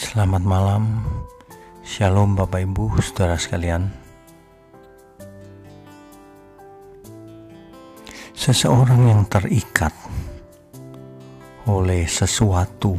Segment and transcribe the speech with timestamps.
[0.00, 1.04] Selamat malam,
[1.84, 3.92] Shalom Bapak Ibu, saudara sekalian.
[8.32, 9.92] Seseorang yang terikat
[11.68, 12.96] oleh sesuatu,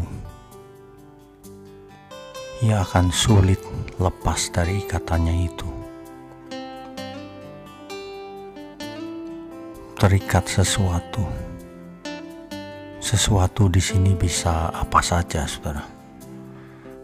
[2.61, 3.57] ia akan sulit
[3.97, 5.69] lepas dari ikatannya itu.
[9.97, 11.25] Terikat sesuatu,
[13.01, 16.00] sesuatu di sini bisa apa saja, saudara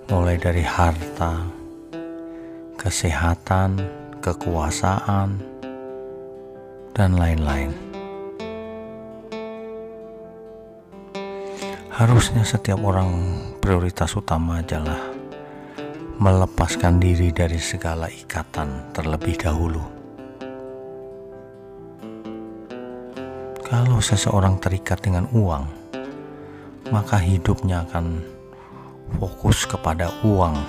[0.08, 1.44] mulai dari harta,
[2.80, 3.76] kesehatan,
[4.24, 5.36] kekuasaan,
[6.96, 7.76] dan lain-lain.
[11.92, 15.12] Harusnya setiap orang prioritas utama adalah
[16.24, 19.84] melepaskan diri dari segala ikatan terlebih dahulu.
[23.68, 25.68] Kalau seseorang terikat dengan uang,
[26.96, 28.37] maka hidupnya akan
[29.16, 30.60] fokus kepada uang,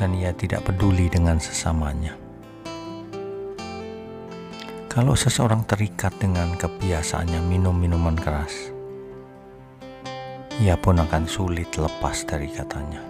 [0.00, 2.16] dan ia tidak peduli dengan sesamanya.
[4.88, 8.72] Kalau seseorang terikat dengan kebiasaannya minum minuman keras,
[10.60, 13.00] ia pun akan sulit lepas dari katanya.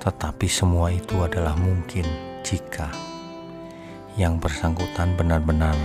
[0.00, 2.04] Tetapi semua itu adalah mungkin
[2.44, 2.88] jika
[4.20, 5.76] yang bersangkutan benar-benar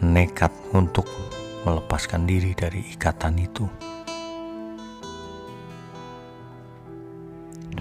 [0.00, 1.04] nekat untuk
[1.68, 3.68] melepaskan diri dari ikatan itu.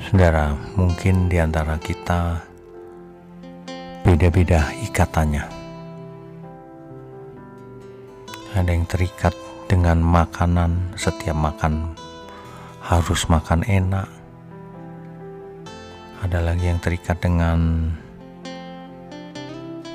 [0.10, 2.44] Saudara, mungkin di antara kita
[4.04, 5.46] beda-beda ikatannya.
[8.58, 9.32] Ada yang terikat
[9.70, 11.96] dengan makanan, setiap makan
[12.84, 14.10] harus makan enak.
[16.20, 17.88] Ada lagi yang terikat dengan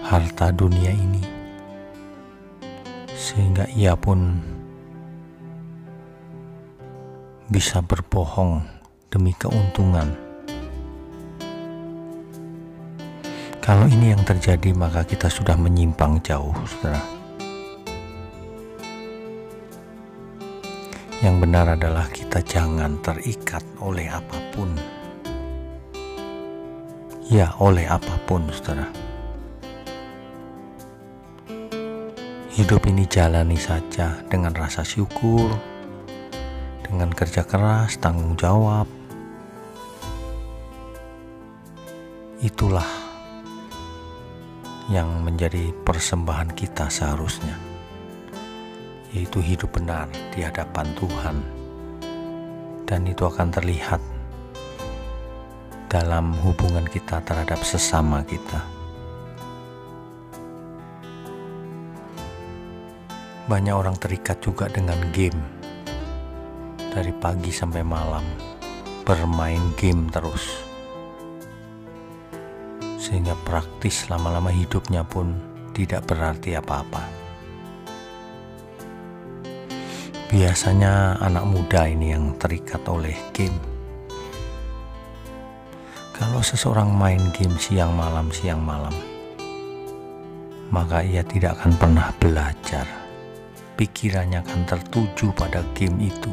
[0.07, 1.34] harta dunia ini
[3.25, 4.37] sehingga ia pun
[7.49, 8.61] bisa berbohong
[9.09, 10.13] demi keuntungan.
[13.65, 17.01] Kalau ini yang terjadi, maka kita sudah menyimpang jauh, saudara.
[21.25, 24.69] Yang benar adalah kita jangan terikat oleh apa pun.
[27.33, 29.04] Ya, oleh apa pun, saudara.
[32.65, 35.53] Hidup ini jalani saja dengan rasa syukur,
[36.81, 38.89] dengan kerja keras, tanggung jawab.
[42.41, 42.89] Itulah
[44.89, 47.53] yang menjadi persembahan kita seharusnya,
[49.13, 51.37] yaitu hidup benar di hadapan Tuhan,
[52.89, 54.01] dan itu akan terlihat
[55.93, 58.84] dalam hubungan kita terhadap sesama kita.
[63.45, 65.37] Banyak orang terikat juga dengan game.
[66.81, 68.25] Dari pagi sampai malam
[69.05, 70.65] bermain game terus.
[72.97, 75.37] Sehingga praktis lama-lama hidupnya pun
[75.77, 77.05] tidak berarti apa-apa.
[80.33, 83.61] Biasanya anak muda ini yang terikat oleh game.
[86.17, 88.97] Kalau seseorang main game siang malam siang malam,
[90.73, 93.04] maka ia tidak akan pernah belajar
[93.75, 96.31] pikirannya akan tertuju pada game itu.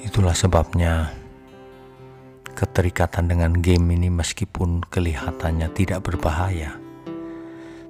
[0.00, 1.14] Itulah sebabnya
[2.52, 6.76] keterikatan dengan game ini meskipun kelihatannya tidak berbahaya,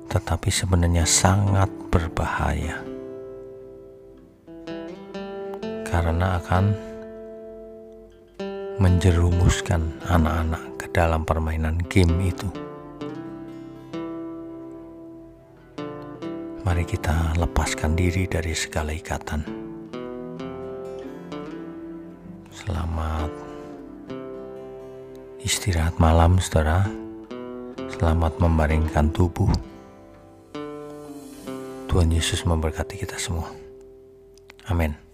[0.06, 2.78] tetapi sebenarnya sangat berbahaya.
[5.90, 6.64] Karena akan
[8.78, 12.69] menjerumuskan anak-anak ke dalam permainan game itu.
[16.60, 19.40] Mari kita lepaskan diri dari segala ikatan.
[22.52, 23.32] Selamat
[25.40, 26.84] istirahat malam, saudara.
[27.96, 29.48] Selamat membaringkan tubuh.
[31.88, 33.48] Tuhan Yesus memberkati kita semua.
[34.68, 35.09] Amin.